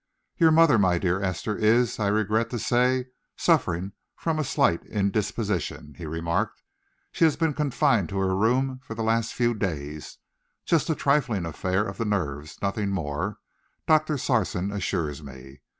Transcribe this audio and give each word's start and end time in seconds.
"Your 0.35 0.49
mother, 0.49 0.79
my 0.79 0.97
dear 0.97 1.21
Esther, 1.21 1.55
is, 1.55 1.99
I 1.99 2.07
regret 2.07 2.49
to 2.49 2.57
say, 2.57 3.05
suffering 3.37 3.91
from 4.15 4.39
a 4.39 4.43
slight 4.43 4.83
indisposition," 4.87 5.93
he 5.95 6.07
remarked. 6.07 6.63
"She 7.11 7.23
has 7.25 7.35
been 7.35 7.53
confined 7.53 8.09
to 8.09 8.17
her 8.17 8.35
room 8.35 8.79
for 8.81 8.95
the 8.95 9.03
last 9.03 9.35
few 9.35 9.53
days. 9.53 10.17
Just 10.65 10.89
a 10.89 10.95
trifling 10.95 11.45
affair 11.45 11.85
of 11.87 11.99
the 11.99 12.05
nerves; 12.05 12.57
nothing 12.63 12.89
more, 12.89 13.37
Doctor 13.87 14.17
Sarson 14.17 14.71
assures 14.71 15.21
me. 15.21 15.61